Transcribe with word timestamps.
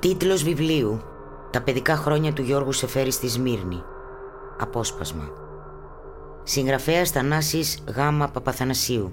Τίτλος 0.00 0.42
βιβλίου. 0.42 1.00
«Τα 1.50 1.62
παιδικά 1.62 1.96
χρόνια 1.96 2.32
του 2.32 2.42
Γιώργου 2.42 2.72
Σεφέρη 2.72 3.10
στη 3.10 3.28
Σμύρνη» 3.28 3.82
Απόσπασμα. 4.58 5.30
Συγγραφέας 6.42 7.10
Θανάσης 7.10 7.78
Γάμα 7.94 8.28
Παπαθανασίου. 8.28 9.12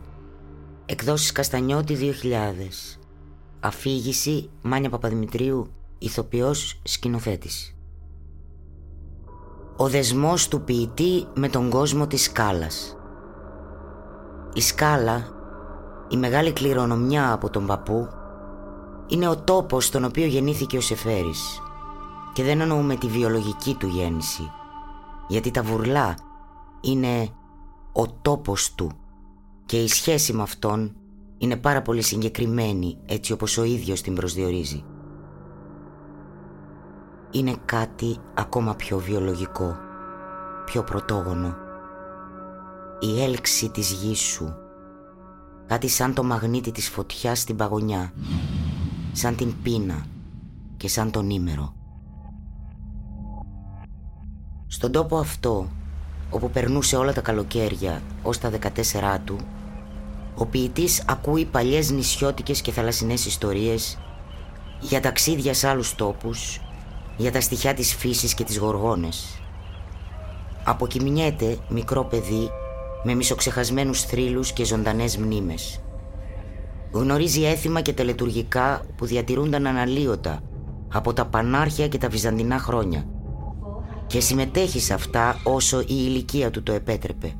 Εκδόσεις 0.86 1.32
Καστανιώτη 1.32 1.95
2000 1.95 3.00
Αφήγηση 3.59 4.50
Μάνια 4.61 4.89
Παπαδημητρίου 4.89 5.71
Ηθοποιός 5.98 6.82
Σκηνοθέτης. 6.84 7.75
Ο 9.75 9.88
δεσμός 9.88 10.47
του 10.47 10.61
ποιητή 10.61 11.27
με 11.33 11.49
τον 11.49 11.70
κόσμο 11.70 12.07
της 12.07 12.23
σκάλας. 12.23 12.97
Η 14.54 14.61
σκάλα, 14.61 15.27
η 16.09 16.17
μεγάλη 16.17 16.52
κληρονομιά 16.52 17.32
από 17.32 17.50
τον 17.50 17.65
παππού 17.65 18.07
είναι 19.07 19.27
ο 19.27 19.37
τόπος 19.37 19.86
στον 19.86 20.04
οποίο 20.04 20.25
γεννήθηκε 20.25 20.77
ο 20.77 20.82
Σεφέρης 20.82 21.61
και 22.33 22.43
δεν 22.43 22.61
εννοούμε 22.61 22.96
τη 22.96 23.07
βιολογική 23.07 23.75
του 23.75 23.87
γέννηση 23.87 24.51
γιατί 25.27 25.51
τα 25.51 25.61
βουρλά 25.61 26.15
είναι 26.82 27.29
ο 27.91 28.07
τόπος 28.07 28.75
του 28.75 28.91
και 29.65 29.83
η 29.83 29.87
σχέση 29.87 30.33
με 30.33 30.41
αυτόν 30.41 30.96
είναι 31.37 31.55
πάρα 31.55 31.82
πολύ 31.82 32.02
συγκεκριμένη 32.02 32.97
έτσι 33.05 33.33
όπως 33.33 33.58
ο 33.58 33.63
ίδιος 33.63 34.02
την 34.02 34.16
προσδιορίζει. 34.16 34.83
Είναι 37.31 37.55
κάτι 37.66 38.17
ακόμα 38.33 38.75
πιο 38.75 38.97
βιολογικό, 38.97 39.75
πιο 40.66 40.83
πρωτόγονο. 40.83 41.55
Η 42.99 43.23
έλξη 43.23 43.69
της 43.69 43.91
γης 43.91 44.19
σου, 44.19 44.55
κάτι 45.66 45.88
σαν 45.88 46.13
το 46.13 46.23
μαγνήτη 46.23 46.72
της 46.72 46.89
φωτιάς 46.89 47.39
στην 47.39 47.55
παγωνιά 47.55 48.13
σαν 49.17 49.35
την 49.35 49.53
πείνα 49.63 50.05
και 50.77 50.88
σαν 50.88 51.11
τον 51.11 51.30
ήμερο. 51.30 51.73
Στον 54.67 54.91
τόπο 54.91 55.17
αυτό, 55.17 55.69
όπου 56.30 56.49
περνούσε 56.49 56.95
όλα 56.95 57.13
τα 57.13 57.21
καλοκαίρια 57.21 58.02
ως 58.23 58.38
τα 58.38 58.49
14 58.49 59.19
του, 59.23 59.38
ο 60.36 60.45
ποιητής 60.45 61.03
ακούει 61.08 61.45
παλιές 61.45 61.91
νησιώτικες 61.91 62.61
και 62.61 62.71
θαλασσινές 62.71 63.25
ιστορίες 63.25 63.97
για 64.80 65.02
ταξίδια 65.02 65.53
σε 65.53 65.67
άλλους 65.67 65.95
τόπους, 65.95 66.61
για 67.17 67.31
τα 67.31 67.41
στοιχιά 67.41 67.73
της 67.73 67.95
φύσης 67.95 68.33
και 68.33 68.43
τις 68.43 68.58
γοργόνες. 68.58 69.39
Αποκοιμνιέται 70.63 71.58
μικρό 71.69 72.03
παιδί 72.05 72.49
με 73.03 73.13
μισοξεχασμένους 73.13 74.02
θρύλους 74.02 74.52
και 74.52 74.66
ζωντανές 74.66 75.17
μνήμες. 75.17 75.80
Γνωρίζει 76.91 77.44
έθιμα 77.44 77.81
και 77.81 77.94
τελετουργικά 77.94 78.81
που 78.95 79.05
διατηρούνταν 79.05 79.67
αναλύωτα 79.67 80.41
από 80.92 81.14
τα 81.14 81.25
πανάρχια 81.25 81.88
και 81.88 81.97
τα 81.97 82.09
βυζαντινά 82.09 82.59
χρόνια 82.59 83.05
και 84.08 84.19
συμμετέχει 84.19 84.80
σε 84.80 84.94
αυτά 84.94 85.39
όσο 85.44 85.80
η 85.80 85.86
ηλικία 85.88 86.50
του 86.50 86.64
το 86.64 86.72
επέτρεπε. 86.72 87.33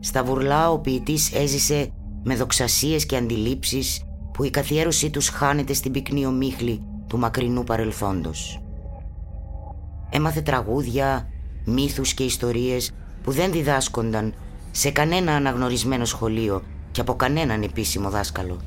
Στα 0.00 0.24
βουρλά 0.24 0.70
ο 0.70 0.78
ποιητής 0.78 1.32
έζησε 1.32 1.92
με 2.22 2.36
δοξασίες 2.36 3.06
και 3.06 3.16
αντιλήψεις 3.16 4.04
που 4.32 4.44
η 4.44 4.50
καθιέρωσή 4.50 5.10
τους 5.10 5.28
χάνεται 5.28 5.72
στην 5.72 5.92
πυκνή 5.92 6.26
ομίχλη 6.26 6.82
του 7.06 7.18
μακρινού 7.18 7.64
παρελθόντος. 7.64 8.62
Έμαθε 10.10 10.40
τραγούδια, 10.40 11.28
μύθους 11.64 12.14
και 12.14 12.24
ιστορίες 12.24 12.92
που 13.22 13.30
δεν 13.30 13.52
διδάσκονταν 13.52 14.34
σε 14.70 14.90
κανένα 14.90 15.34
αναγνωρισμένο 15.34 16.04
σχολείο 16.04 16.62
και 16.90 17.00
από 17.00 17.14
κανέναν 17.14 17.62
επίσημο 17.62 18.10
δάσκαλο. 18.10 18.60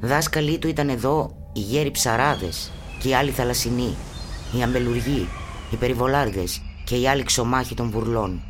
Δάσκαλοι 0.00 0.58
του 0.58 0.68
ήταν 0.68 0.88
εδώ 0.88 1.36
οι 1.52 1.60
γέροι 1.60 1.90
ψαράδες 1.90 2.72
και 2.98 3.08
οι 3.08 3.14
άλλοι 3.14 3.30
θαλασσινοί, 3.30 3.94
οι 4.56 4.62
αμπελουργοί, 4.62 5.28
οι 5.70 5.76
περιβολάρδες 5.76 6.62
και 6.84 6.96
οι 6.96 7.08
άλλοι 7.08 7.22
ξωμάχοι 7.22 7.74
των 7.74 7.90
βουρλών. 7.90 8.42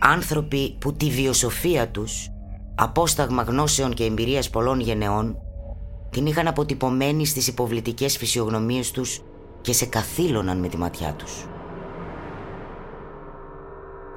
Άνθρωποι 0.00 0.76
που 0.78 0.92
τη 0.92 1.10
βιοσοφία 1.10 1.88
τους, 1.88 2.28
απόσταγμα 2.74 3.42
γνώσεων 3.42 3.94
και 3.94 4.04
εμπειρίας 4.04 4.50
πολλών 4.50 4.80
γενεών, 4.80 5.36
την 6.10 6.26
είχαν 6.26 6.46
αποτυπωμένη 6.46 7.26
στις 7.26 7.46
υποβλητικές 7.46 8.16
φυσιογνωμίες 8.16 8.90
τους 8.90 9.22
και 9.60 9.72
σε 9.72 9.86
καθήλωναν 9.86 10.58
με 10.58 10.68
τη 10.68 10.76
ματιά 10.76 11.12
τους. 11.12 11.46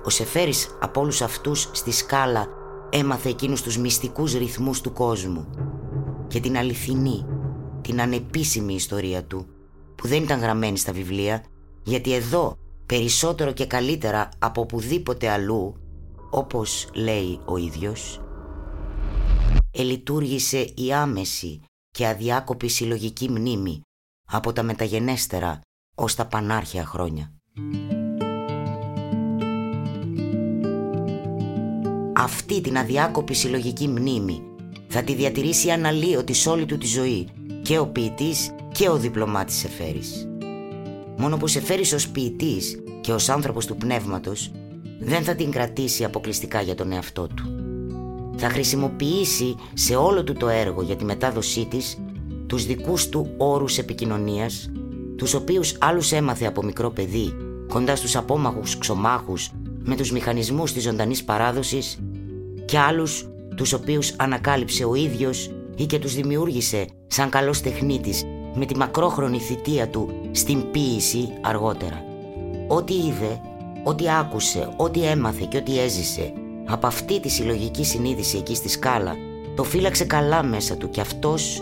Ο 0.05 0.09
Σεφέρης 0.09 0.77
από 0.81 1.01
όλους 1.01 1.21
αυτούς 1.21 1.69
στη 1.71 1.91
σκάλα 1.91 2.47
έμαθε 2.91 3.29
εκείνους 3.29 3.61
τους 3.61 3.77
μυστικούς 3.77 4.33
ρυθμούς 4.33 4.81
του 4.81 4.93
κόσμου 4.93 5.47
και 6.27 6.39
την 6.39 6.57
αληθινή, 6.57 7.25
την 7.81 8.01
ανεπίσημη 8.01 8.73
ιστορία 8.73 9.23
του 9.23 9.45
που 9.95 10.07
δεν 10.07 10.23
ήταν 10.23 10.39
γραμμένη 10.39 10.77
στα 10.77 10.91
βιβλία 10.91 11.43
γιατί 11.83 12.13
εδώ 12.13 12.57
περισσότερο 12.85 13.51
και 13.51 13.65
καλύτερα 13.65 14.29
από 14.39 14.61
οπουδήποτε 14.61 15.29
αλλού 15.29 15.75
όπως 16.29 16.89
λέει 16.93 17.39
ο 17.45 17.57
ίδιος 17.57 18.21
ελειτουργήσε 19.71 20.59
η 20.75 20.93
άμεση 20.93 21.61
και 21.89 22.07
αδιάκοπη 22.07 22.67
συλλογική 22.67 23.29
μνήμη 23.29 23.81
από 24.27 24.53
τα 24.53 24.63
μεταγενέστερα 24.63 25.61
ως 25.95 26.15
τα 26.15 26.25
πανάρχια 26.27 26.85
χρόνια. 26.85 27.33
Αυτή 32.23 32.61
την 32.61 32.77
αδιάκοπη 32.77 33.33
συλλογική 33.33 33.87
μνήμη 33.87 34.41
θα 34.87 35.03
τη 35.03 35.15
διατηρήσει 35.15 35.69
αναλύωτη 35.69 36.33
σε 36.33 36.49
όλη 36.49 36.65
του 36.65 36.77
τη 36.77 36.87
ζωή 36.87 37.27
και 37.61 37.79
ο 37.79 37.87
ποιητής 37.87 38.55
και 38.71 38.89
ο 38.89 38.97
διπλωμάτης 38.97 39.55
Σεφέρης. 39.55 40.27
Μόνο 41.17 41.37
που 41.37 41.47
Σεφέρης 41.47 41.93
ως 41.93 42.09
ποιητής 42.09 42.83
και 43.01 43.13
ως 43.13 43.29
άνθρωπος 43.29 43.65
του 43.65 43.75
πνεύματος 43.75 44.51
δεν 44.99 45.23
θα 45.23 45.35
την 45.35 45.51
κρατήσει 45.51 46.03
αποκλειστικά 46.03 46.61
για 46.61 46.75
τον 46.75 46.91
εαυτό 46.91 47.27
του. 47.27 47.43
Θα 48.37 48.49
χρησιμοποιήσει 48.49 49.55
σε 49.73 49.95
όλο 49.95 50.23
του 50.23 50.33
το 50.33 50.49
έργο 50.49 50.81
για 50.81 50.95
τη 50.95 51.05
μετάδοσή 51.05 51.65
της 51.65 51.97
τους 52.47 52.65
δικούς 52.65 53.09
του 53.09 53.33
όρους 53.37 53.77
επικοινωνίας, 53.77 54.71
τους 55.15 55.33
οποίους 55.33 55.77
άλλους 55.79 56.11
έμαθε 56.11 56.45
από 56.45 56.63
μικρό 56.63 56.89
παιδί, 56.89 57.33
κοντά 57.67 57.95
στους 57.95 58.15
απόμαχους 58.15 58.77
ξωμάχους 58.77 59.51
με 59.83 59.95
τους 59.95 60.11
μηχανισμούς 60.11 60.73
της 60.73 60.83
ζωντανής 60.83 61.23
παράδοσης 61.23 61.99
και 62.71 62.79
άλλους 62.79 63.29
τους 63.55 63.73
οποίους 63.73 64.13
ανακάλυψε 64.17 64.85
ο 64.85 64.95
ίδιος 64.95 65.51
ή 65.75 65.85
και 65.85 65.99
τους 65.99 66.15
δημιούργησε 66.15 66.85
σαν 67.07 67.29
καλός 67.29 67.61
τεχνίτης 67.61 68.23
με 68.53 68.65
τη 68.65 68.77
μακρόχρονη 68.77 69.39
θητεία 69.39 69.87
του 69.87 70.09
στην 70.31 70.71
ποίηση 70.71 71.29
αργότερα. 71.41 72.03
Ό,τι 72.67 72.93
είδε, 72.93 73.41
ό,τι 73.83 74.09
άκουσε, 74.09 74.73
ό,τι 74.77 75.05
έμαθε 75.05 75.45
και 75.49 75.57
ό,τι 75.57 75.79
έζησε 75.79 76.33
από 76.65 76.87
αυτή 76.87 77.19
τη 77.19 77.29
συλλογική 77.29 77.85
συνείδηση 77.85 78.37
εκεί 78.37 78.55
στη 78.55 78.69
σκάλα 78.69 79.15
το 79.55 79.63
φύλαξε 79.63 80.05
καλά 80.05 80.43
μέσα 80.43 80.75
του 80.75 80.89
και 80.89 81.01
αυτός 81.01 81.61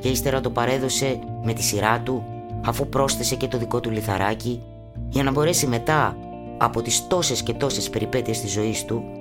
και 0.00 0.08
ύστερα 0.08 0.40
το 0.40 0.50
παρέδωσε 0.50 1.18
με 1.42 1.52
τη 1.52 1.62
σειρά 1.62 2.00
του 2.00 2.24
αφού 2.64 2.88
πρόσθεσε 2.88 3.34
και 3.34 3.48
το 3.48 3.58
δικό 3.58 3.80
του 3.80 3.90
λιθαράκι 3.90 4.62
για 5.08 5.22
να 5.22 5.30
μπορέσει 5.30 5.66
μετά 5.66 6.16
από 6.58 6.82
τις 6.82 7.06
τόσες 7.06 7.42
και 7.42 7.52
τόσες 7.52 7.90
περιπέτειες 7.90 8.40
της 8.40 8.52
ζωής 8.52 8.84
του 8.84 9.15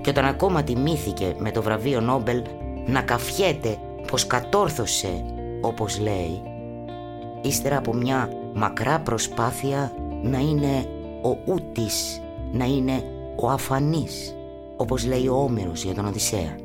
και 0.00 0.10
όταν 0.10 0.24
ακόμα 0.24 0.62
τιμήθηκε 0.62 1.34
με 1.38 1.50
το 1.50 1.62
βραβείο 1.62 2.00
Νόμπελ 2.00 2.42
να 2.86 3.02
καφιέται 3.02 3.78
πως 4.10 4.26
κατόρθωσε 4.26 5.24
όπως 5.60 5.98
λέει 5.98 6.42
ύστερα 7.42 7.76
από 7.76 7.94
μια 7.94 8.30
μακρά 8.54 9.00
προσπάθεια 9.00 9.92
να 10.22 10.38
είναι 10.38 10.84
ο 11.22 11.52
ούτης, 11.52 12.20
να 12.52 12.64
είναι 12.64 13.02
ο 13.36 13.48
αφανής 13.48 14.34
όπως 14.76 15.06
λέει 15.06 15.28
ο 15.28 15.34
Όμηρος 15.34 15.84
για 15.84 15.94
τον 15.94 16.06
Οδυσσέα. 16.06 16.56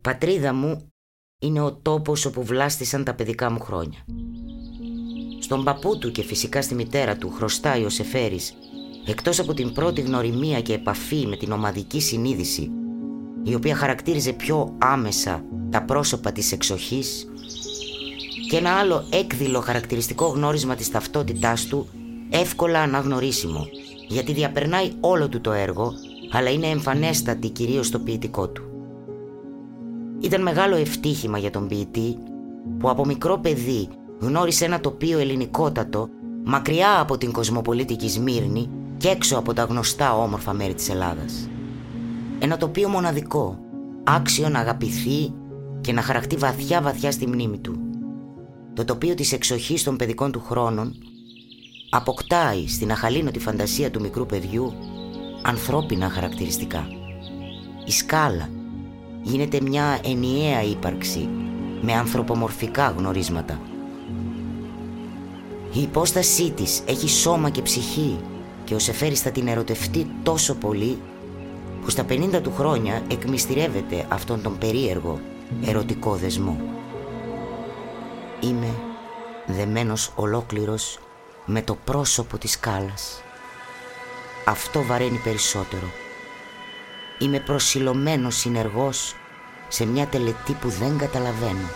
Πατρίδα 0.00 0.52
μου 0.52 0.92
είναι 1.38 1.60
ο 1.60 1.74
τόπος 1.74 2.24
όπου 2.24 2.42
βλάστησαν 2.42 3.04
τα 3.04 3.14
παιδικά 3.14 3.50
μου 3.50 3.60
χρόνια. 3.60 4.04
Στον 5.48 5.64
παππού 5.64 5.98
του 5.98 6.10
και 6.10 6.22
φυσικά 6.22 6.62
στη 6.62 6.74
μητέρα 6.74 7.16
του 7.16 7.30
χρωστάει 7.30 7.84
ο 7.84 7.88
Σεφέρης 7.88 8.54
εκτός 9.06 9.38
από 9.38 9.54
την 9.54 9.72
πρώτη 9.72 10.00
γνωριμία 10.00 10.60
και 10.60 10.72
επαφή 10.72 11.26
με 11.26 11.36
την 11.36 11.52
ομαδική 11.52 12.00
συνείδηση 12.00 12.70
η 13.42 13.54
οποία 13.54 13.74
χαρακτήριζε 13.74 14.32
πιο 14.32 14.74
άμεσα 14.78 15.44
τα 15.70 15.82
πρόσωπα 15.82 16.32
της 16.32 16.52
εξοχής 16.52 17.28
και 18.50 18.56
ένα 18.56 18.70
άλλο 18.70 19.06
έκδηλο 19.10 19.60
χαρακτηριστικό 19.60 20.26
γνώρισμα 20.26 20.74
της 20.74 20.90
ταυτότητάς 20.90 21.66
του 21.66 21.88
εύκολα 22.30 22.80
αναγνωρίσιμο 22.80 23.66
γιατί 24.08 24.32
διαπερνάει 24.32 24.92
όλο 25.00 25.28
του 25.28 25.40
το 25.40 25.52
έργο 25.52 25.92
αλλά 26.32 26.50
είναι 26.50 26.66
εμφανέστατη 26.66 27.48
κυρίως 27.48 27.86
στο 27.86 27.98
ποιητικό 27.98 28.48
του. 28.48 28.62
Ήταν 30.20 30.42
μεγάλο 30.42 30.76
ευτύχημα 30.76 31.38
για 31.38 31.50
τον 31.50 31.68
ποιητή 31.68 32.16
που 32.78 32.90
από 32.90 33.04
μικρό 33.04 33.38
παιδί 33.38 33.88
γνώρισε 34.18 34.64
ένα 34.64 34.80
τοπίο 34.80 35.18
ελληνικότατο 35.18 36.08
μακριά 36.44 37.00
από 37.00 37.18
την 37.18 37.32
κοσμοπολίτικη 37.32 38.08
Σμύρνη 38.08 38.70
και 38.96 39.08
έξω 39.08 39.38
από 39.38 39.52
τα 39.52 39.62
γνωστά 39.62 40.16
όμορφα 40.16 40.52
μέρη 40.52 40.74
της 40.74 40.88
Ελλάδας. 40.88 41.48
Ένα 42.38 42.56
τοπίο 42.56 42.88
μοναδικό, 42.88 43.58
άξιο 44.04 44.48
να 44.48 44.58
αγαπηθεί 44.58 45.32
και 45.80 45.92
να 45.92 46.02
χαρακτεί 46.02 46.36
βαθιά 46.36 46.80
βαθιά 46.82 47.10
στη 47.10 47.26
μνήμη 47.26 47.58
του. 47.58 47.78
Το 48.74 48.84
τοπίο 48.84 49.14
της 49.14 49.32
εξοχής 49.32 49.82
των 49.82 49.96
παιδικών 49.96 50.32
του 50.32 50.40
χρόνων 50.40 50.94
αποκτάει 51.90 52.68
στην 52.68 52.90
αχαλήνωτη 52.90 53.38
φαντασία 53.38 53.90
του 53.90 54.00
μικρού 54.00 54.26
παιδιού 54.26 54.72
ανθρώπινα 55.42 56.08
χαρακτηριστικά. 56.08 56.86
Η 57.84 57.90
σκάλα 57.90 58.48
γίνεται 59.22 59.60
μια 59.60 59.98
ενιαία 60.04 60.62
ύπαρξη 60.62 61.28
με 61.82 61.92
ανθρωπομορφικά 61.92 62.94
γνωρίσματα. 62.98 63.60
Η 65.78 65.82
υπόστασή 65.82 66.50
της 66.50 66.82
έχει 66.86 67.08
σώμα 67.08 67.50
και 67.50 67.62
ψυχή 67.62 68.18
και 68.64 68.74
ο 68.74 68.78
Σεφέρης 68.78 69.20
θα 69.20 69.30
την 69.30 69.48
ερωτευτεί 69.48 70.10
τόσο 70.22 70.54
πολύ 70.54 70.98
που 71.82 71.90
στα 71.90 72.04
50 72.08 72.40
του 72.42 72.52
χρόνια 72.56 73.02
εκμυστηρεύεται 73.10 74.06
αυτόν 74.08 74.42
τον 74.42 74.58
περίεργο 74.58 75.20
ερωτικό 75.64 76.14
δεσμό. 76.14 76.60
Είμαι 78.40 78.74
δεμένος 79.46 80.12
ολόκληρος 80.14 80.98
με 81.44 81.62
το 81.62 81.76
πρόσωπο 81.84 82.38
της 82.38 82.50
σκάλας. 82.50 83.22
Αυτό 84.44 84.82
βαραίνει 84.82 85.20
περισσότερο. 85.24 85.90
Είμαι 87.18 87.40
προσιλωμένος 87.40 88.36
συνεργός 88.36 89.14
σε 89.68 89.86
μια 89.86 90.06
τελετή 90.06 90.52
που 90.52 90.68
δεν 90.68 90.98
καταλαβαίνω. 90.98 91.68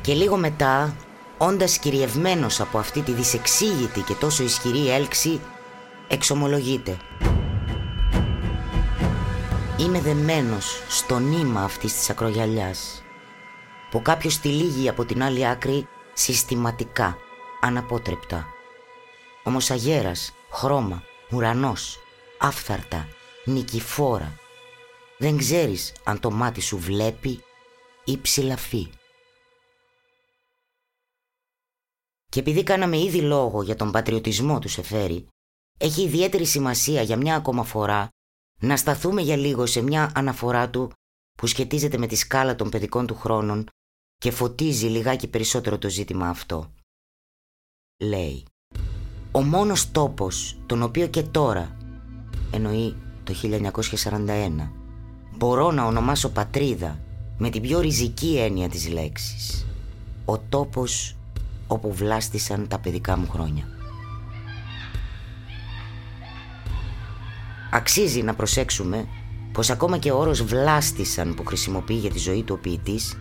Και 0.00 0.14
λίγο 0.14 0.36
μετά, 0.36 0.94
όντας 1.38 1.78
κυριευμένος 1.78 2.60
από 2.60 2.78
αυτή 2.78 3.00
τη 3.00 3.12
δυσεξήγητη 3.12 4.00
και 4.00 4.14
τόσο 4.14 4.42
ισχυρή 4.42 4.90
έλξη, 4.90 5.40
εξομολογείται. 6.08 6.96
Είμαι 9.78 10.00
δεμένος 10.00 10.82
στο 10.88 11.18
νήμα 11.18 11.62
αυτής 11.62 11.94
της 11.94 12.10
ακρογιαλιάς 12.10 13.02
που 13.90 14.02
κάποιος 14.02 14.38
τη 14.38 14.48
λύγει 14.48 14.88
από 14.88 15.04
την 15.04 15.22
άλλη 15.22 15.46
άκρη 15.46 15.88
συστηματικά, 16.12 17.16
αναπότρεπτα. 17.60 18.46
Όμως 19.42 19.70
αγέρας, 19.70 20.34
χρώμα, 20.50 21.02
ουρανός, 21.30 21.98
άφθαρτα, 22.38 23.08
νικηφόρα. 23.44 24.32
Δεν 25.18 25.36
ξέρεις 25.36 25.92
αν 26.04 26.20
το 26.20 26.30
μάτι 26.30 26.60
σου 26.60 26.78
βλέπει 26.78 27.42
ή 28.04 28.18
ψηλαφεί. 28.18 28.90
Και 32.32 32.40
επειδή 32.40 32.62
κάναμε 32.62 32.98
ήδη 32.98 33.20
λόγο 33.20 33.62
για 33.62 33.76
τον 33.76 33.90
πατριωτισμό 33.90 34.58
του 34.58 34.68
Σεφέρη, 34.68 35.26
έχει 35.78 36.02
ιδιαίτερη 36.02 36.44
σημασία 36.44 37.02
για 37.02 37.16
μια 37.16 37.36
ακόμα 37.36 37.64
φορά 37.64 38.08
να 38.60 38.76
σταθούμε 38.76 39.20
για 39.22 39.36
λίγο 39.36 39.66
σε 39.66 39.82
μια 39.82 40.12
αναφορά 40.14 40.70
του 40.70 40.92
που 41.38 41.46
σχετίζεται 41.46 41.98
με 41.98 42.06
τη 42.06 42.16
σκάλα 42.16 42.54
των 42.54 42.70
παιδικών 42.70 43.06
του 43.06 43.14
χρόνων 43.14 43.66
και 44.16 44.30
φωτίζει 44.30 44.86
λιγάκι 44.86 45.28
περισσότερο 45.28 45.78
το 45.78 45.88
ζήτημα 45.88 46.28
αυτό. 46.28 46.72
Λέει 48.02 48.44
«Ο 49.32 49.42
μόνος 49.42 49.90
τόπος 49.90 50.58
τον 50.66 50.82
οποίο 50.82 51.06
και 51.06 51.22
τώρα, 51.22 51.76
εννοεί 52.52 52.96
το 53.24 53.34
1941, 53.34 54.70
μπορώ 55.36 55.70
να 55.70 55.84
ονομάσω 55.84 56.30
πατρίδα 56.30 57.00
με 57.38 57.50
την 57.50 57.62
πιο 57.62 57.80
ριζική 57.80 58.38
έννοια 58.38 58.68
της 58.68 58.88
λέξης. 58.88 59.66
Ο 60.24 60.38
τόπος 60.38 61.17
όπου 61.68 61.92
βλάστησαν 61.92 62.68
τα 62.68 62.78
παιδικά 62.78 63.16
μου 63.16 63.28
χρόνια». 63.28 63.64
Αξίζει 67.70 68.22
να 68.22 68.34
προσέξουμε 68.34 69.08
πως 69.52 69.70
ακόμα 69.70 69.98
και 69.98 70.10
ο 70.10 70.18
όρος 70.18 70.42
«βλάστησαν» 70.42 71.34
που 71.34 71.44
χρησιμοποιεί 71.44 71.94
για 71.94 72.10
τη 72.10 72.18
ζωή 72.18 72.42
του 72.42 72.54
ο 72.58 72.60
ποιητής 72.62 73.16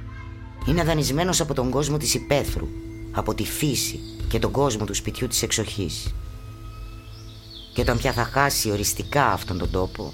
είναι 0.68 0.84
δανεισμένος 0.84 1.42
από 1.42 1.54
τον 1.54 1.70
κόσμο 1.70 1.98
της 1.98 2.14
υπαίθρου, 2.14 2.68
από 3.12 3.34
τη 3.34 3.44
φύση 3.44 4.00
και 4.28 4.40
τον 4.40 4.52
κόσμο 4.52 4.86
του 4.86 4.94
σπιτιού 4.94 5.28
της 5.28 5.42
εξοχής. 5.42 6.14
Και 7.74 7.82
όταν 7.82 7.98
πια 7.98 8.14
θα 8.14 8.24
χάσει 8.24 8.72
οριστικά 8.72 9.26
αυτόν 9.26 9.58
τον 9.58 9.72
τόπο, 9.72 10.14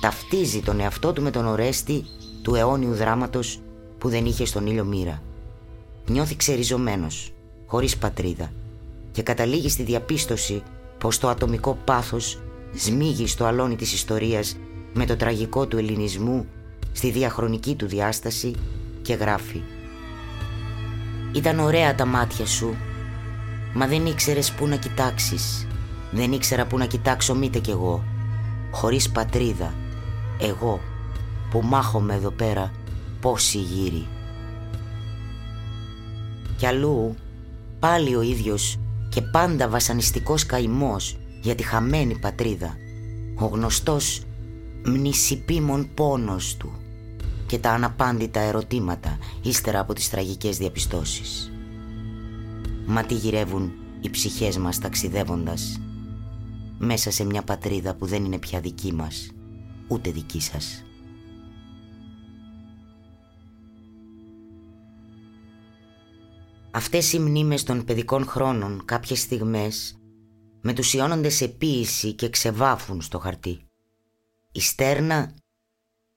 ταυτίζει 0.00 0.60
τον 0.60 0.80
εαυτό 0.80 1.12
του 1.12 1.22
με 1.22 1.30
τον 1.30 1.46
ορέστη 1.46 2.04
του 2.42 2.54
αιώνιου 2.54 2.94
δράματος 2.94 3.60
που 3.98 4.08
δεν 4.08 4.26
είχε 4.26 4.44
στον 4.44 4.66
ήλιο 4.66 4.84
μοίρα. 4.84 5.22
Νιώθει 6.06 6.36
ξεριζωμένος, 6.36 7.33
χωρίς 7.74 7.96
πατρίδα 7.96 8.52
και 9.12 9.22
καταλήγει 9.22 9.68
στη 9.68 9.82
διαπίστωση 9.82 10.62
πως 10.98 11.18
το 11.18 11.28
ατομικό 11.28 11.78
πάθος 11.84 12.40
σμίγει 12.74 13.26
στο 13.26 13.44
αλόνι 13.44 13.76
της 13.76 13.92
ιστορίας 13.92 14.56
με 14.92 15.06
το 15.06 15.16
τραγικό 15.16 15.66
του 15.66 15.78
ελληνισμού 15.78 16.46
στη 16.92 17.10
διαχρονική 17.10 17.74
του 17.74 17.86
διάσταση 17.86 18.54
και 19.02 19.14
γράφει 19.14 19.62
«Ήταν 21.32 21.58
ωραία 21.58 21.94
τα 21.94 22.04
μάτια 22.04 22.46
σου, 22.46 22.76
μα 23.74 23.86
δεν 23.86 24.06
ήξερες 24.06 24.52
πού 24.52 24.66
να 24.66 24.76
κοιτάξεις. 24.76 25.66
Δεν 26.10 26.32
ήξερα 26.32 26.66
πού 26.66 26.78
να 26.78 26.86
κοιτάξω 26.86 27.34
μήτε 27.34 27.58
κι 27.58 27.70
εγώ. 27.70 28.04
Χωρίς 28.70 29.10
πατρίδα, 29.10 29.74
εγώ 30.40 30.80
που 31.50 31.60
μάχομαι 31.64 32.14
εδώ 32.14 32.30
πέρα 32.30 32.72
πόσοι 33.20 33.58
γύρι». 33.58 34.06
Κι 36.56 36.66
αλλού 36.66 37.14
πάλι 37.84 38.16
ο 38.16 38.22
ίδιος 38.22 38.78
και 39.08 39.20
πάντα 39.22 39.68
βασανιστικός 39.68 40.46
καημός 40.46 41.16
για 41.42 41.54
τη 41.54 41.62
χαμένη 41.62 42.18
πατρίδα. 42.18 42.76
Ο 43.38 43.46
γνωστός 43.46 44.22
μνησιπίμων 44.84 45.88
πόνος 45.94 46.56
του 46.56 46.72
και 47.46 47.58
τα 47.58 47.70
αναπάντητα 47.70 48.40
ερωτήματα 48.40 49.18
ύστερα 49.42 49.80
από 49.80 49.92
τις 49.92 50.10
τραγικές 50.10 50.58
διαπιστώσεις. 50.58 51.52
Μα 52.86 53.02
τι 53.02 53.14
γυρεύουν 53.14 53.72
οι 54.00 54.10
ψυχές 54.10 54.58
μας 54.58 54.78
ταξιδεύοντας 54.78 55.80
μέσα 56.78 57.10
σε 57.10 57.24
μια 57.24 57.42
πατρίδα 57.42 57.94
που 57.94 58.06
δεν 58.06 58.24
είναι 58.24 58.38
πια 58.38 58.60
δική 58.60 58.92
μας, 58.92 59.30
ούτε 59.88 60.10
δική 60.10 60.40
σας. 60.40 60.83
Αυτές 66.76 67.12
οι 67.12 67.18
μνήμες 67.18 67.62
των 67.62 67.84
παιδικών 67.84 68.26
χρόνων 68.26 68.84
κάποιες 68.84 69.20
στιγμές 69.20 69.98
μετουσιώνονται 70.60 71.28
σε 71.28 71.48
ποίηση 71.48 72.12
και 72.12 72.30
ξεβάφουν 72.30 73.02
στο 73.02 73.18
χαρτί. 73.18 73.66
Η 74.52 74.60
στέρνα 74.60 75.34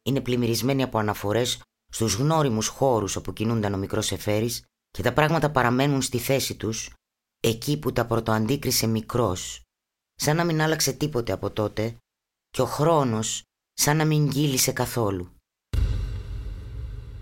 είναι 0.03 0.21
πλημμυρισμένη 0.21 0.83
από 0.83 0.97
αναφορές 0.97 1.61
στους 1.89 2.13
γνώριμους 2.13 2.67
χώρους 2.67 3.15
όπου 3.15 3.33
κινούνταν 3.33 3.73
ο 3.73 3.77
μικρός 3.77 4.11
Εφέρης 4.11 4.65
και 4.91 5.01
τα 5.01 5.13
πράγματα 5.13 5.51
παραμένουν 5.51 6.01
στη 6.01 6.17
θέση 6.17 6.55
τους 6.55 6.93
εκεί 7.39 7.79
που 7.79 7.93
τα 7.93 8.05
πρωτοαντίκρισε 8.05 8.87
μικρός, 8.87 9.61
σαν 10.15 10.35
να 10.35 10.43
μην 10.43 10.61
άλλαξε 10.61 10.93
τίποτε 10.93 11.31
από 11.31 11.51
τότε 11.51 11.97
και 12.49 12.61
ο 12.61 12.65
χρόνος 12.65 13.43
σαν 13.73 13.97
να 13.97 14.05
μην 14.05 14.29
κύλησε 14.29 14.71
καθόλου. 14.71 15.29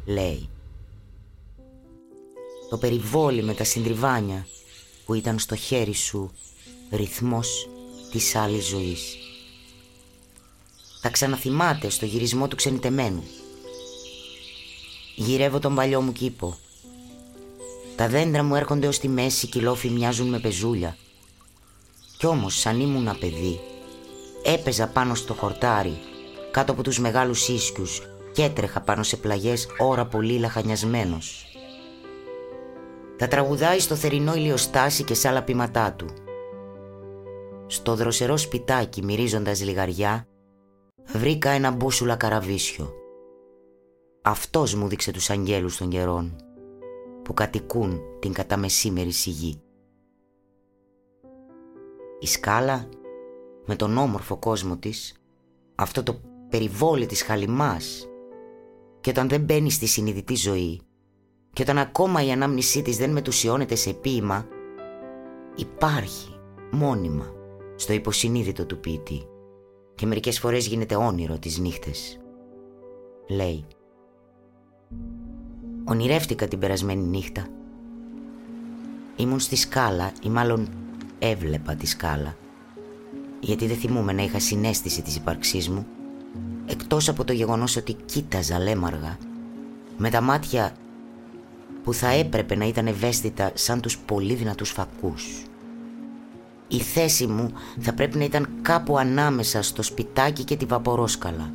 Λέει 0.05 0.49
Το 2.69 2.77
περιβόλι 2.77 3.43
με 3.43 3.53
τα 3.53 3.63
συντριβάνια 3.63 4.47
που 5.05 5.13
ήταν 5.13 5.39
στο 5.39 5.55
χέρι 5.55 5.93
σου 5.93 6.31
ρυθμός 6.91 7.69
της 8.11 8.35
άλλης 8.35 8.65
ζωής. 8.65 9.17
Θα 11.01 11.09
ξαναθυμάται 11.09 11.89
στο 11.89 12.05
γυρισμό 12.05 12.47
του 12.47 12.55
ξενιτεμένου. 12.55 13.23
Γυρεύω 15.15 15.59
τον 15.59 15.75
παλιό 15.75 16.01
μου 16.01 16.11
κήπο. 16.11 16.57
Τα 17.95 18.07
δέντρα 18.07 18.43
μου 18.43 18.55
έρχονται 18.55 18.87
ως 18.87 18.99
τη 18.99 19.07
μέση 19.07 19.47
και 19.47 19.59
οι 19.59 19.61
λόφοι 19.61 19.89
μοιάζουν 19.89 20.27
με 20.27 20.39
πεζούλια. 20.39 20.97
Κι 22.17 22.25
όμως 22.25 22.59
σαν 22.59 22.79
ήμουνα 22.79 23.15
παιδί 23.15 23.59
έπαιζα 24.43 24.87
πάνω 24.87 25.15
στο 25.15 25.33
χορτάρι 25.33 25.97
κάτω 26.51 26.71
από 26.71 26.83
τους 26.83 26.99
μεγάλους 26.99 27.47
ίσκους 27.47 28.01
και 28.33 28.43
έτρεχα 28.43 28.81
πάνω 28.81 29.03
σε 29.03 29.17
πλαγιές 29.17 29.67
ώρα 29.79 30.05
πολύ 30.05 30.39
λαχανιασμένος. 30.39 31.44
Τα 33.17 33.27
τραγουδάει 33.27 33.79
στο 33.79 33.95
θερινό 33.95 34.35
ηλιοστάσι 34.35 35.03
και 35.03 35.13
σ' 35.13 35.25
άλλα 35.25 35.43
πήματά 35.43 35.93
του 35.93 36.05
στο 37.67 37.95
δροσερό 37.95 38.37
σπιτάκι 38.37 39.03
μυρίζοντας 39.03 39.63
λιγαριά 39.63 40.27
βρήκα 41.05 41.49
ένα 41.49 41.71
μπούσουλα 41.71 42.15
καραβίσιο. 42.15 42.93
Αυτός 44.21 44.75
μου 44.75 44.87
δείξε 44.87 45.11
τους 45.11 45.29
αγγέλους 45.29 45.77
των 45.77 45.89
καιρών 45.89 46.35
που 47.23 47.33
κατοικούν 47.33 48.01
την 48.19 48.33
καταμεσήμερη 48.33 49.11
σιγή. 49.11 49.61
Η 52.19 52.27
σκάλα 52.27 52.89
με 53.65 53.75
τον 53.75 53.97
όμορφο 53.97 54.37
κόσμο 54.37 54.77
της, 54.77 55.15
αυτό 55.75 56.03
το 56.03 56.21
περιβόλι 56.49 57.05
της 57.05 57.23
χαλιμάς 57.23 58.07
και 59.01 59.09
όταν 59.09 59.29
δεν 59.29 59.41
μπαίνει 59.41 59.71
στη 59.71 59.85
συνειδητή 59.85 60.35
ζωή 60.35 60.81
και 61.55 61.61
όταν 61.61 61.77
ακόμα 61.77 62.23
η 62.23 62.31
ανάμνησή 62.31 62.81
της 62.81 62.97
δεν 62.97 63.09
μετουσιώνεται 63.09 63.75
σε 63.75 63.93
ποίημα, 63.93 64.47
υπάρχει 65.55 66.39
μόνιμα 66.71 67.33
στο 67.75 67.93
υποσυνείδητο 67.93 68.65
του 68.65 68.79
ποιητή. 68.79 69.27
και 69.95 70.05
μερικές 70.05 70.39
φορές 70.39 70.67
γίνεται 70.67 70.95
όνειρο 70.95 71.39
τις 71.39 71.59
νύχτες. 71.59 72.19
Λέει 73.29 73.65
Ονειρεύτηκα 75.85 76.47
την 76.47 76.59
περασμένη 76.59 77.01
νύχτα. 77.01 77.47
Ήμουν 79.15 79.39
στη 79.39 79.55
σκάλα 79.55 80.11
ή 80.23 80.29
μάλλον 80.29 80.67
έβλεπα 81.19 81.75
τη 81.75 81.87
σκάλα 81.87 82.35
γιατί 83.39 83.67
δεν 83.67 83.77
θυμούμαι 83.77 84.13
να 84.13 84.23
είχα 84.23 84.39
συνέστηση 84.39 85.01
της 85.01 85.15
ύπαρξής 85.15 85.69
μου 85.69 85.85
εκτός 86.65 87.09
από 87.09 87.23
το 87.23 87.33
γεγονός 87.33 87.75
ότι 87.75 87.93
κοίταζα 87.93 88.59
λέμαργα 88.59 89.17
με 89.97 90.09
τα 90.09 90.21
μάτια 90.21 90.75
που 91.85 91.93
θα 91.93 92.09
έπρεπε 92.09 92.55
να 92.55 92.65
ήταν 92.65 92.87
ευαίσθητα 92.87 93.51
σαν 93.53 93.81
τους 93.81 93.97
πολύ 93.97 94.33
δυνατούς 94.33 94.69
φακούς. 94.69 95.43
Η 96.67 96.79
θέση 96.79 97.27
μου 97.27 97.51
θα 97.79 97.93
πρέπει 97.93 98.17
να 98.17 98.23
ήταν 98.23 98.47
κάπου 98.61 98.97
ανάμεσα 98.97 99.61
στο 99.61 99.83
σπιτάκι 99.83 100.43
και 100.43 100.55
τη 100.55 100.65
βαπορόσκαλα. 100.65 101.53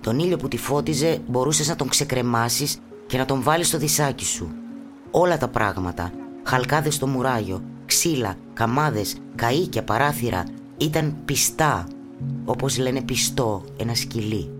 Τον 0.00 0.18
ήλιο 0.18 0.36
που 0.36 0.48
τη 0.48 0.56
φώτιζε 0.56 1.20
μπορούσες 1.26 1.68
να 1.68 1.76
τον 1.76 1.88
ξεκρεμάσεις 1.88 2.78
και 3.06 3.18
να 3.18 3.24
τον 3.24 3.42
βάλεις 3.42 3.68
στο 3.68 3.78
δισάκι 3.78 4.24
σου. 4.24 4.50
Όλα 5.10 5.38
τα 5.38 5.48
πράγματα, 5.48 6.12
χαλκάδες 6.42 6.94
στο 6.94 7.06
μουράγιο, 7.06 7.62
ξύλα, 7.86 8.36
καμάδες, 8.52 9.16
καΐκια, 9.36 9.84
παράθυρα, 9.84 10.44
ήταν 10.76 11.16
πιστά, 11.24 11.86
όπως 12.44 12.78
λένε 12.78 13.02
πιστό 13.02 13.64
ένα 13.76 13.94
σκυλί. 13.94 14.50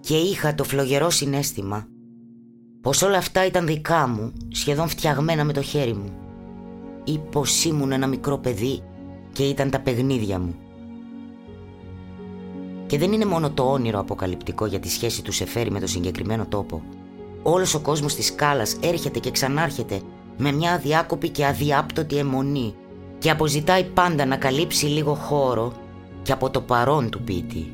Και 0.00 0.16
είχα 0.16 0.54
το 0.54 0.64
φλογερό 0.64 1.10
συνέστημα 1.10 1.86
πως 2.80 3.02
όλα 3.02 3.18
αυτά 3.18 3.46
ήταν 3.46 3.66
δικά 3.66 4.06
μου, 4.06 4.32
σχεδόν 4.52 4.88
φτιαγμένα 4.88 5.44
με 5.44 5.52
το 5.52 5.62
χέρι 5.62 5.94
μου 5.94 6.10
ή 7.04 7.18
πως 7.30 7.64
ήμουν 7.64 7.92
ένα 7.92 8.06
μικρό 8.06 8.38
παιδί 8.38 8.82
και 9.32 9.42
ήταν 9.42 9.70
τα 9.70 9.80
παιχνίδια 9.80 10.38
μου. 10.38 10.54
Και 12.86 12.98
δεν 12.98 13.12
είναι 13.12 13.24
μόνο 13.24 13.50
το 13.50 13.62
όνειρο 13.62 13.98
αποκαλυπτικό 13.98 14.66
για 14.66 14.80
τη 14.80 14.88
σχέση 14.88 15.22
τους 15.22 15.36
Σεφέρη 15.36 15.70
με 15.70 15.80
το 15.80 15.86
συγκεκριμένο 15.86 16.46
τόπο. 16.46 16.82
Όλος 17.42 17.74
ο 17.74 17.80
κόσμος 17.80 18.14
της 18.14 18.26
σκάλας 18.26 18.76
έρχεται 18.80 19.18
και 19.18 19.30
ξανάρχεται 19.30 20.00
με 20.36 20.52
μια 20.52 20.72
αδιάκοπη 20.72 21.28
και 21.28 21.46
αδιάπτωτη 21.46 22.18
αιμονή 22.18 22.74
και 23.18 23.30
αποζητάει 23.30 23.84
πάντα 23.84 24.24
να 24.24 24.36
καλύψει 24.36 24.86
λίγο 24.86 25.14
χώρο 25.14 25.72
και 26.22 26.32
από 26.32 26.50
το 26.50 26.60
παρόν 26.60 27.10
του 27.10 27.20
πίτι. 27.20 27.72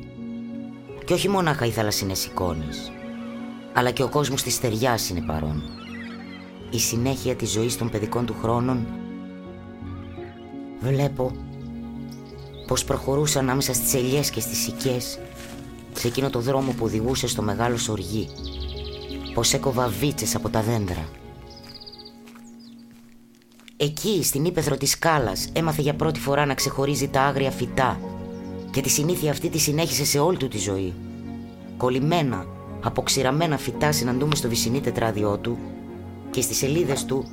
Και 1.05 1.13
όχι 1.13 1.29
μονάχα 1.29 1.65
οι 1.65 1.69
θαλασσινές 1.69 2.25
εικόνες, 2.25 2.91
αλλά 3.77 3.91
και 3.91 4.03
ο 4.03 4.09
κόσμος 4.09 4.43
της 4.43 4.53
στεριάς 4.53 5.09
είναι 5.09 5.21
παρόν. 5.21 5.63
Η 6.69 6.79
συνέχεια 6.79 7.35
της 7.35 7.51
ζωής 7.51 7.77
των 7.77 7.89
παιδικών 7.89 8.25
του 8.25 8.35
χρόνων 8.41 8.87
Βλέπω 10.79 11.31
πως 12.67 12.83
προχωρούσα 12.83 13.39
ανάμεσα 13.39 13.73
στις 13.73 13.93
ελιές 13.93 14.29
και 14.29 14.39
στις 14.39 14.57
σικές 14.57 15.19
σε 15.93 16.07
εκείνο 16.07 16.29
το 16.29 16.39
δρόμο 16.39 16.71
που 16.71 16.85
οδηγούσε 16.85 17.27
στο 17.27 17.41
μεγάλο 17.41 17.77
σοργί 17.77 18.29
πως 19.33 19.53
έκοβα 19.53 19.87
βίτσες 19.87 20.35
από 20.35 20.49
τα 20.49 20.61
δέντρα 20.61 21.07
Εκεί 23.77 24.23
στην 24.23 24.45
ύπεθρο 24.45 24.77
της 24.77 24.91
σκάλας 24.91 25.49
έμαθε 25.53 25.81
για 25.81 25.95
πρώτη 25.95 26.19
φορά 26.19 26.45
να 26.45 26.53
ξεχωρίζει 26.53 27.07
τα 27.07 27.21
άγρια 27.21 27.51
φυτά 27.51 27.99
και 28.71 28.81
τη 28.81 28.89
συνήθεια 28.89 29.31
αυτή 29.31 29.49
τη 29.49 29.57
συνέχισε 29.57 30.05
σε 30.05 30.19
όλη 30.19 30.37
του 30.37 30.47
τη 30.47 30.57
ζωή. 30.57 30.93
Κολλημένα, 31.77 32.45
αποξηραμένα 32.81 33.57
φυτά 33.57 33.91
συναντούμε 33.91 34.35
στο 34.35 34.49
βυσινή 34.49 34.81
τετράδιό 34.81 35.37
του 35.37 35.57
και 36.29 36.41
στις 36.41 36.57
σελίδες 36.57 37.05
του 37.05 37.25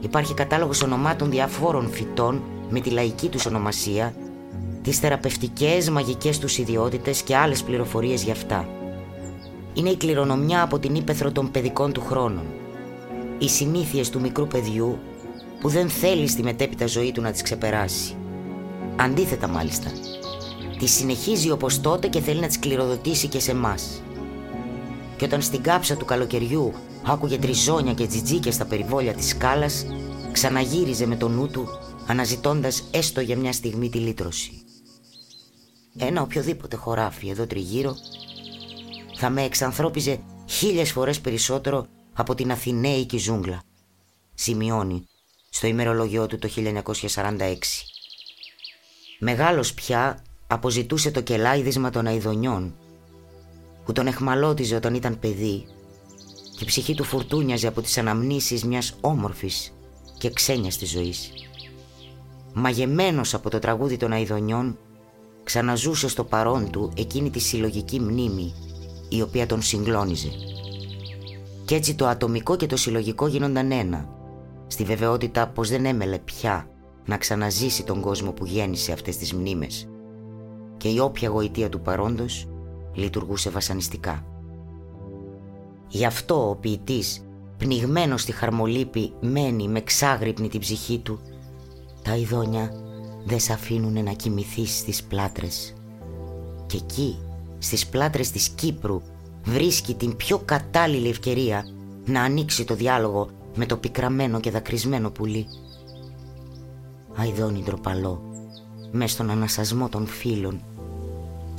υπάρχει 0.00 0.34
κατάλογος 0.34 0.82
ονομάτων 0.82 1.30
διαφόρων 1.30 1.90
φυτών 1.90 2.42
με 2.70 2.80
τη 2.80 2.90
λαϊκή 2.90 3.28
τους 3.28 3.46
ονομασία, 3.46 4.14
τις 4.82 4.98
θεραπευτικές, 4.98 5.90
μαγικές 5.90 6.38
τους 6.38 6.58
ιδιότητες 6.58 7.22
και 7.22 7.36
άλλες 7.36 7.62
πληροφορίες 7.62 8.22
για 8.22 8.32
αυτά. 8.32 8.68
Είναι 9.74 9.90
η 9.90 9.96
κληρονομιά 9.96 10.62
από 10.62 10.78
την 10.78 10.94
ύπεθρο 10.94 11.32
των 11.32 11.50
παιδικών 11.50 11.92
του 11.92 12.00
χρόνων. 12.00 12.44
Οι 13.38 13.48
συνήθειες 13.48 14.10
του 14.10 14.20
μικρού 14.20 14.46
παιδιού 14.46 14.98
που 15.60 15.68
δεν 15.68 15.88
θέλει 15.88 16.28
στη 16.28 16.42
μετέπειτα 16.42 16.86
ζωή 16.86 17.12
του 17.12 17.20
να 17.20 17.30
τις 17.30 17.42
ξεπεράσει. 17.42 18.14
Αντίθετα 18.96 19.48
μάλιστα. 19.48 19.90
Τη 20.78 20.86
συνεχίζει 20.86 21.50
όπως 21.50 21.80
τότε 21.80 22.08
και 22.08 22.20
θέλει 22.20 22.40
να 22.40 22.46
τις 22.46 22.58
κληροδοτήσει 22.58 23.28
και 23.28 23.40
σε 23.40 23.50
εμάς. 23.50 24.02
Και 25.18 25.24
όταν 25.24 25.42
στην 25.42 25.62
κάψα 25.62 25.96
του 25.96 26.04
καλοκαιριού 26.04 26.74
άκουγε 27.02 27.38
τριζόνια 27.38 27.94
και 27.94 28.06
τζιτζίκια 28.06 28.52
στα 28.52 28.64
περιβόλια 28.64 29.14
της 29.14 29.28
σκάλας, 29.28 29.86
ξαναγύριζε 30.32 31.06
με 31.06 31.16
το 31.16 31.28
νου 31.28 31.48
του 31.48 31.68
αναζητώντας 32.06 32.84
έστω 32.90 33.20
για 33.20 33.36
μια 33.36 33.52
στιγμή 33.52 33.90
τη 33.90 33.98
λύτρωση. 33.98 34.62
Ένα 35.98 36.22
οποιοδήποτε 36.22 36.76
χωράφι 36.76 37.28
εδώ 37.28 37.46
τριγύρω 37.46 37.96
θα 39.16 39.30
με 39.30 39.42
εξανθρώπιζε 39.42 40.20
χίλιες 40.46 40.92
φορές 40.92 41.20
περισσότερο 41.20 41.86
από 42.12 42.34
την 42.34 42.50
Αθηναίικη 42.50 43.18
ζούγκλα. 43.18 43.62
Σημειώνει 44.34 45.04
στο 45.50 45.66
ημερολόγιο 45.66 46.26
του 46.26 46.38
το 46.38 46.48
1946. 47.14 47.56
Μεγάλος 49.18 49.74
πια 49.74 50.24
αποζητούσε 50.46 51.10
το 51.10 51.20
κελάιδισμα 51.20 51.90
των 51.90 52.06
αιδονιών 52.06 52.74
που 53.88 53.94
τον 53.94 54.06
εχμαλώτιζε 54.06 54.74
όταν 54.74 54.94
ήταν 54.94 55.18
παιδί 55.18 55.64
και 56.56 56.64
η 56.64 56.66
ψυχή 56.66 56.94
του 56.94 57.04
φουρτούνιαζε 57.04 57.66
από 57.66 57.80
τις 57.80 57.98
αναμνήσεις 57.98 58.64
μιας 58.64 58.94
όμορφης 59.00 59.72
και 60.18 60.30
ξένιας 60.30 60.76
της 60.76 60.90
ζωής 60.90 61.30
μαγεμένος 62.52 63.34
από 63.34 63.50
το 63.50 63.58
τραγούδι 63.58 63.96
των 63.96 64.12
αηδονιών, 64.12 64.78
ξαναζούσε 65.42 66.08
στο 66.08 66.24
παρόν 66.24 66.70
του 66.70 66.92
εκείνη 66.96 67.30
τη 67.30 67.38
συλλογική 67.38 68.00
μνήμη 68.00 68.54
η 69.08 69.22
οποία 69.22 69.46
τον 69.46 69.62
συγκλώνιζε. 69.62 70.28
Κι 71.64 71.74
έτσι 71.74 71.94
το 71.94 72.06
ατομικό 72.06 72.56
και 72.56 72.66
το 72.66 72.76
συλλογικό 72.76 73.26
γίνονταν 73.26 73.72
ένα, 73.72 74.08
στη 74.66 74.84
βεβαιότητα 74.84 75.48
πως 75.48 75.68
δεν 75.68 75.84
έμελε 75.84 76.18
πια 76.18 76.68
να 77.04 77.16
ξαναζήσει 77.16 77.84
τον 77.84 78.00
κόσμο 78.00 78.32
που 78.32 78.46
γέννησε 78.46 78.92
αυτές 78.92 79.16
τις 79.16 79.32
μνήμες 79.32 79.88
και 80.76 80.88
η 80.88 80.98
όποια 80.98 81.28
γοητεία 81.28 81.68
του 81.68 81.80
παρόντος 81.80 82.48
λειτουργούσε 82.98 83.50
βασανιστικά. 83.50 84.24
Γι' 85.88 86.04
αυτό 86.04 86.50
ο 86.50 86.54
ποιητής, 86.54 87.24
πνιγμένος 87.56 88.22
στη 88.22 88.32
χαρμολύπη, 88.32 89.12
μένει 89.20 89.68
με 89.68 89.80
ξάγρυπνη 89.80 90.48
την 90.48 90.60
ψυχή 90.60 90.98
του 90.98 91.20
τα 92.08 92.16
ειδόνια 92.16 92.72
δεν 93.24 93.40
σ' 93.40 93.50
αφήνουν 93.50 94.04
να 94.04 94.12
κοιμηθείς 94.12 94.78
στις 94.78 95.02
πλάτρες. 95.02 95.74
Και 96.66 96.76
εκεί, 96.76 97.18
στις 97.58 97.86
πλάτρες 97.86 98.30
της 98.30 98.48
Κύπρου, 98.48 99.02
βρίσκει 99.44 99.94
την 99.94 100.16
πιο 100.16 100.38
κατάλληλη 100.38 101.08
ευκαιρία 101.08 101.64
να 102.04 102.22
ανοίξει 102.22 102.64
το 102.64 102.74
διάλογο 102.74 103.28
με 103.54 103.66
το 103.66 103.76
πικραμένο 103.76 104.40
και 104.40 104.50
δακρυσμένο 104.50 105.10
πουλί. 105.10 105.46
Αϊδόνι 107.16 107.62
ντροπαλό, 107.62 108.22
μες 108.92 109.12
στον 109.12 109.30
ανασασμό 109.30 109.88
των 109.88 110.06
φίλων, 110.06 110.64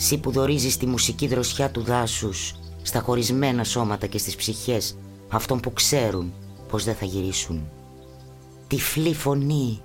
Σύ 0.01 0.17
που 0.17 0.31
δορίζεις 0.31 0.77
τη 0.77 0.85
μουσική 0.85 1.27
δροσιά 1.27 1.71
του 1.71 1.81
δάσους, 1.81 2.55
στα 2.81 2.99
χωρισμένα 2.99 3.63
σώματα 3.63 4.07
και 4.07 4.17
στις 4.17 4.35
ψυχές 4.35 4.97
αυτών 5.29 5.59
που 5.59 5.73
ξέρουν 5.73 6.33
πως 6.69 6.83
δεν 6.83 6.95
θα 6.95 7.05
γυρίσουν. 7.05 7.69
Τυφλή 8.67 9.13
φωνή 9.13 9.81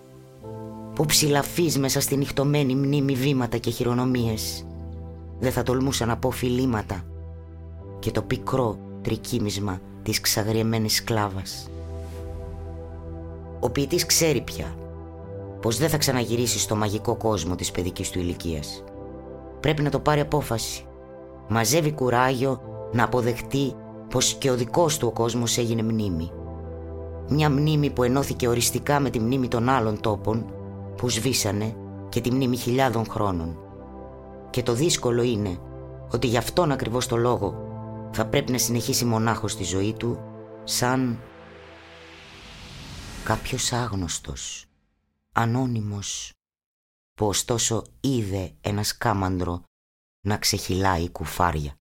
που 0.94 1.04
ψηλαφείς 1.06 1.78
μέσα 1.78 2.00
στη 2.00 2.16
νυχτωμένη 2.16 2.75
μνήμη 2.75 3.14
βήματα 3.14 3.59
και 3.59 3.71
χειρονομίες. 3.71 4.64
Δεν 5.40 5.52
θα 5.52 5.62
τολμούσα 5.62 6.06
να 6.06 6.16
πω 6.16 6.30
φιλήματα 6.30 7.04
και 7.99 8.11
το 8.11 8.23
πικρό 8.23 8.78
τρικίμισμα 9.02 9.80
της 10.02 10.21
ξαγριεμένης 10.21 10.94
σκλάβας. 10.94 11.71
Ο 13.61 13.71
ποιητής 13.71 14.06
ξέρει 14.06 14.40
πια 14.40 14.76
πως 15.61 15.78
δεν 15.78 15.88
θα 15.88 15.99
ξαναγυρίσει 15.99 16.59
στο 16.59 16.76
μαγικό 16.76 17.16
κόσμο 17.16 17.54
της 17.54 17.71
παιδικής 17.71 18.11
του 18.11 18.18
ηλικίας. 18.18 18.83
Πρέπει 19.64 19.83
να 19.83 19.90
το 19.90 20.00
πάρει 20.00 20.21
απόφαση. 20.21 20.87
Μαζεύει 21.49 21.92
κουράγιο 21.92 22.61
να 22.92 23.04
αποδεχτεί 23.04 23.75
πως 24.11 24.35
και 24.35 24.50
ο 24.50 24.54
δικός 24.54 24.99
του 24.99 25.06
ο 25.06 25.12
κόσμος 25.12 25.59
έγινε 25.59 25.83
μνήμη. 25.83 26.30
Μια 27.28 27.50
μνήμη 27.50 27.90
που 27.90 28.02
ενώθηκε 28.02 28.49
οριστικά 28.49 29.00
με 29.00 29.11
τη 29.11 29.21
μνήμη 29.21 29.49
των 29.49 29.68
άλλων 29.68 30.00
τόπων 30.00 30.54
που 30.97 31.09
σβήσανε 31.09 31.76
και 32.09 32.21
τη 32.21 32.30
μνήμη 32.30 32.56
χιλιάδων 32.56 33.06
χρόνων. 33.06 33.59
Και 34.50 34.62
το 34.62 34.73
δύσκολο 34.73 35.23
είναι 35.23 35.59
ότι 36.11 36.26
γι' 36.26 36.37
αυτόν 36.37 36.73
ακριβώς 36.73 37.06
το 37.06 37.16
λόγο 37.16 37.54
θα 38.11 38.26
πρέπει 38.26 38.52
να 38.52 38.59
συνεχίσει 38.59 39.04
μονάχος 39.04 39.56
τη 39.56 39.64
ζωή 39.64 39.92
του 39.92 40.18
σαν 40.64 41.18
κάποιος 43.25 43.73
άγνωστος, 43.73 44.64
ανώνυμος, 45.33 46.33
που 47.14 47.26
ωστόσο 47.26 47.85
είδε 48.00 48.52
ένα 48.61 48.83
σκάμαντρο 48.83 49.62
να 50.26 50.37
ξεχυλάει 50.37 51.11
κουφάρια. 51.11 51.75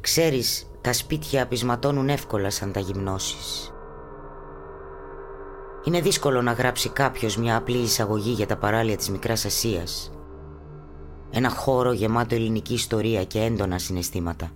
Ξέρεις, 0.00 0.70
τα 0.80 0.92
σπίτια 0.92 1.42
απεισματώνουν 1.42 2.08
εύκολα 2.08 2.50
σαν 2.50 2.72
τα 2.72 2.80
γυμνώσεις. 2.80 3.70
Είναι 5.84 6.00
δύσκολο 6.00 6.42
να 6.42 6.52
γράψει 6.52 6.88
κάποιος 6.88 7.36
μια 7.36 7.56
απλή 7.56 7.78
εισαγωγή 7.78 8.30
για 8.30 8.46
τα 8.46 8.56
παράλια 8.56 8.96
της 8.96 9.10
Μικράς 9.10 9.44
Ασίας. 9.44 10.12
Ένα 11.30 11.50
χώρο 11.50 11.92
γεμάτο 11.92 12.34
ελληνική 12.34 12.74
ιστορία 12.74 13.24
και 13.24 13.40
έντονα 13.40 13.78
συναισθήματα. 13.78 14.50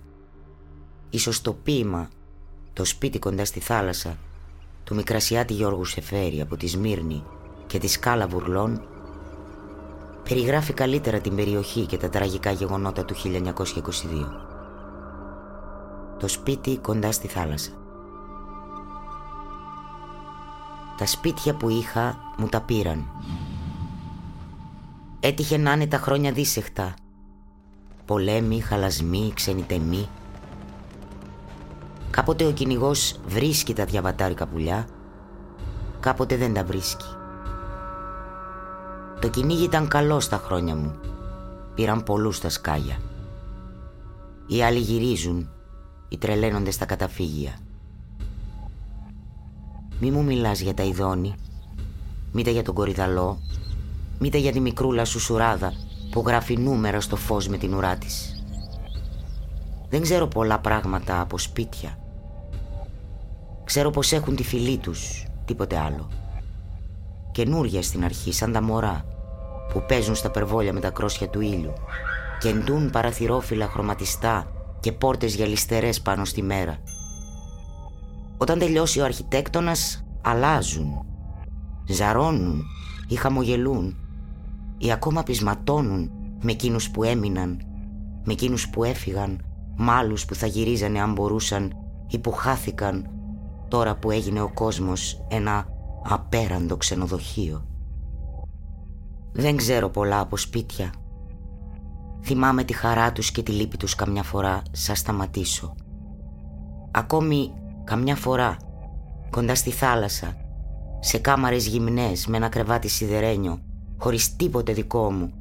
Ίσως 1.09 1.41
το 1.41 1.53
ποίημα, 1.53 2.09
το 2.73 2.85
σπίτι 2.85 3.19
κοντά 3.19 3.45
στη 3.45 3.59
θάλασσα, 3.59 4.17
του 4.83 4.95
Μικρασιάτη 4.95 5.53
Γιώργου 5.53 5.85
Σεφέρη 5.85 6.41
από 6.41 6.57
τη 6.57 6.67
Σμύρνη 6.67 7.23
και 7.71 7.79
τη 7.79 7.87
Σκάλα 7.87 8.27
Βουρλών, 8.27 8.81
περιγράφει 10.23 10.73
καλύτερα 10.73 11.19
την 11.19 11.35
περιοχή 11.35 11.85
και 11.85 11.97
τα 11.97 12.09
τραγικά 12.09 12.51
γεγονότα 12.51 13.05
του 13.05 13.15
1922. 13.15 13.51
Το 16.19 16.27
σπίτι 16.27 16.77
κοντά 16.77 17.11
στη 17.11 17.27
θάλασσα. 17.27 17.71
Τα 20.97 21.05
σπίτια 21.05 21.55
που 21.55 21.69
είχα 21.69 22.17
μου 22.37 22.47
τα 22.47 22.61
πήραν. 22.61 23.05
Έτυχε 25.19 25.57
να 25.57 25.71
είναι 25.71 25.87
τα 25.87 25.97
χρόνια 25.97 26.31
δίσεχτα. 26.31 26.93
Πολέμοι, 28.05 28.59
χαλασμοί, 28.59 29.31
ξενιτεμοί. 29.35 30.09
Κάποτε 32.09 32.45
ο 32.45 32.51
κυνηγός 32.51 33.19
βρίσκει 33.27 33.73
τα 33.73 33.85
διαβατάρικα 33.85 34.47
πουλιά, 34.47 34.87
κάποτε 35.99 36.35
δεν 36.35 36.53
τα 36.53 36.63
βρίσκει. 36.63 37.19
Το 39.21 39.29
κυνήγι 39.29 39.63
ήταν 39.63 39.87
καλό 39.87 40.19
στα 40.19 40.37
χρόνια 40.37 40.75
μου. 40.75 40.95
Πήραν 41.75 42.03
πολλούς 42.03 42.35
στα 42.35 42.49
σκάλια. 42.49 42.97
Οι 44.47 44.63
άλλοι 44.63 44.79
γυρίζουν, 44.79 45.49
οι 46.09 46.17
τρελαίνονται 46.17 46.71
στα 46.71 46.85
καταφύγια. 46.85 47.57
Μη 49.99 50.11
μου 50.11 50.23
μιλάς 50.23 50.59
για 50.59 50.73
τα 50.73 50.83
ειδώνη, 50.83 51.35
μήτε 52.31 52.51
για 52.51 52.63
τον 52.63 52.73
κορυδαλό, 52.73 53.39
μήτε 54.19 54.37
για 54.37 54.51
τη 54.51 54.59
μικρούλα 54.59 55.05
σου 55.05 55.19
σουράδα 55.19 55.73
που 56.11 56.23
γράφει 56.27 56.57
νούμερα 56.57 57.01
στο 57.01 57.15
φως 57.15 57.47
με 57.47 57.57
την 57.57 57.73
ουρά 57.73 57.95
της. 57.95 58.43
Δεν 59.89 60.01
ξέρω 60.01 60.27
πολλά 60.27 60.59
πράγματα 60.59 61.21
από 61.21 61.37
σπίτια. 61.37 61.99
Ξέρω 63.63 63.89
πως 63.89 64.11
έχουν 64.11 64.35
τη 64.35 64.43
φυλή 64.43 64.77
τους, 64.77 65.27
τίποτε 65.45 65.77
άλλο. 65.77 66.09
Καινούρια 67.31 67.81
στην 67.81 68.03
αρχή, 68.03 68.33
σαν 68.33 68.51
τα 68.51 68.61
μωρά, 68.61 69.05
που 69.73 69.83
παίζουν 69.87 70.15
στα 70.15 70.29
περβόλια 70.29 70.73
με 70.73 70.79
τα 70.79 70.89
κρόσια 70.89 71.29
του 71.29 71.41
ήλιου 71.41 71.73
και 72.39 72.49
εντούν 72.49 72.89
παραθυρόφυλλα 72.89 73.67
χρωματιστά 73.67 74.51
και 74.79 74.91
πόρτες 74.91 75.35
γυαλιστερές 75.35 76.01
πάνω 76.01 76.25
στη 76.25 76.41
μέρα 76.41 76.77
όταν 78.41 78.59
τελειώσει 78.59 78.99
ο 78.99 79.03
αρχιτέκτονας 79.03 80.05
αλλάζουν, 80.21 81.05
ζαρώνουν 81.87 82.63
ή 83.07 83.15
χαμογελούν 83.15 83.95
ή 84.77 84.91
ακόμα 84.91 85.23
πεισματώνουν 85.23 86.11
με 86.41 86.51
εκείνους 86.51 86.89
που 86.89 87.03
έμειναν, 87.03 87.61
με 88.23 88.33
εκείνους 88.33 88.69
που 88.69 88.83
έφυγαν, 88.83 89.45
με 89.77 89.91
άλλους 89.91 90.25
που 90.25 90.35
θα 90.35 90.47
γυρίζανε 90.47 91.01
αν 91.01 91.13
μπορούσαν 91.13 91.73
ή 92.07 92.19
που 92.19 92.31
χάθηκαν 92.31 93.09
τώρα 93.67 93.95
που 93.95 94.11
έγινε 94.11 94.41
ο 94.41 94.51
κόσμος 94.53 95.25
ένα 95.29 95.67
απέραντο 96.03 96.77
ξενοδοχείο. 96.77 97.70
Δεν 99.33 99.55
ξέρω 99.55 99.89
πολλά 99.89 100.19
από 100.19 100.37
σπίτια. 100.37 100.93
Θυμάμαι 102.23 102.63
τη 102.63 102.73
χαρά 102.73 103.11
τους 103.11 103.31
και 103.31 103.43
τη 103.43 103.51
λύπη 103.51 103.77
τους 103.77 103.95
καμιά 103.95 104.23
φορά 104.23 104.61
σαν 104.71 104.95
σταματήσω. 104.95 105.75
Ακόμη 106.91 107.51
Καμιά 107.83 108.15
φορά, 108.15 108.57
κοντά 109.29 109.55
στη 109.55 109.71
θάλασσα, 109.71 110.35
σε 110.99 111.17
κάμαρες 111.17 111.67
γυμνές 111.67 112.27
με 112.27 112.37
ένα 112.37 112.49
κρεβάτι 112.49 112.87
σιδερένιο, 112.87 113.59
χωρίς 113.97 114.35
τίποτε 114.35 114.73
δικό 114.73 115.11
μου, 115.11 115.33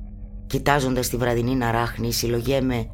κοιτάζοντας 0.46 1.08
τη 1.08 1.16
βραδινή 1.16 1.54
να 1.54 1.70
ράχνει, 1.70 2.12
συλλογέμαι 2.12 2.90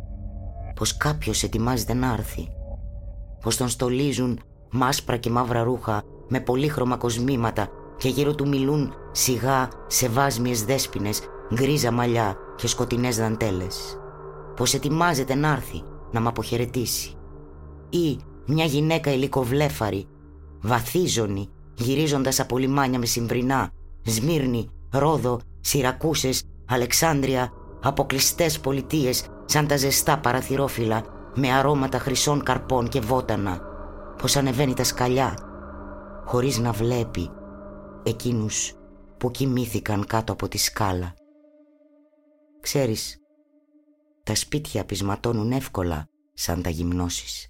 πως 0.75 0.97
κάποιος 0.97 1.43
ετοιμάζεται 1.43 1.95
να 1.95 2.13
έρθει. 2.13 2.49
Πως 3.41 3.57
τον 3.57 3.69
στολίζουν 3.69 4.41
μάσπρα 4.71 5.17
και 5.17 5.31
μαύρα 5.31 5.63
ρούχα 5.63 6.03
με 6.29 6.41
πολύχρωμα 6.41 6.97
κοσμήματα 6.97 7.69
και 7.99 8.09
γύρω 8.09 8.35
του 8.35 8.49
μιλούν 8.49 8.95
σιγά 9.17 9.69
σε 9.87 10.09
βάσμιες 10.09 10.65
δέσποινες, 10.65 11.21
γκρίζα 11.55 11.91
μαλλιά 11.91 12.37
και 12.57 12.67
σκοτεινές 12.67 13.17
δαντέλες. 13.17 13.99
Πως 14.57 14.75
ετοιμάζεται 14.75 15.35
να 15.35 15.49
έρθει 15.49 15.83
να 16.11 16.21
μ' 16.21 16.27
αποχαιρετήσει. 16.27 17.15
Ή 17.91 18.19
μια 18.47 18.65
γυναίκα 18.65 19.13
υλικοβλέφαρη, 19.13 20.07
βαθίζονη, 20.61 21.49
γυρίζοντας 21.75 22.41
από 22.41 22.59
λιμάνια 22.59 22.99
με 22.99 23.07
συμβρινά, 23.07 23.71
Σμύρνη, 24.05 24.69
Ρόδο, 24.91 25.41
Σιρακούσες, 25.61 26.43
Αλεξάνδρεια, 26.67 27.53
αποκλειστές 27.83 28.61
πολιτείες 28.61 29.27
σαν 29.45 29.67
τα 29.67 29.77
ζεστά 29.77 30.19
παραθυρόφυλλα 30.19 31.03
με 31.35 31.53
αρώματα 31.53 31.99
χρυσών 31.99 32.43
καρπών 32.43 32.89
και 32.89 33.01
βότανα, 33.01 33.61
πως 34.19 34.37
ανεβαίνει 34.37 34.75
τα 34.75 34.85
σκαλιά, 34.85 35.39
χωρίς 36.25 36.59
να 36.59 36.73
βλέπει 36.73 37.31
εκείνους 38.03 38.73
που 39.19 39.31
κοιμήθηκαν 39.31 40.07
κάτω 40.07 40.33
από 40.33 40.49
τη 40.49 40.59
σκάλα. 40.59 41.15
Ξέρεις, 42.61 43.21
τα 44.23 44.35
σπίτια 44.35 44.85
πεισματώνουν 44.85 45.53
εύκολα 45.53 46.09
σαν 46.35 46.63
τα 46.63 46.71
γυμνώσεις. 46.71 47.45